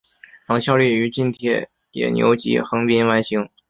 [0.47, 3.47] 曾效力于近铁野牛及横滨湾星。